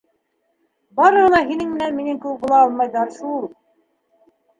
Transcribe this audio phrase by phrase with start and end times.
[0.99, 3.45] —Барыһы ла һинең менән минең кеүек була алмайҙар шул.